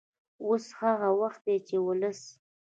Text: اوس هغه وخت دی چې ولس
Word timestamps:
اوس 0.45 0.65
هغه 0.79 1.09
وخت 1.21 1.41
دی 1.45 1.57
چې 1.67 1.75
ولس 1.87 2.19